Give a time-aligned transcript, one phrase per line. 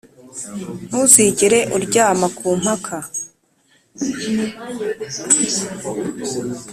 [0.87, 2.97] ntuzigere uryama ku mpaka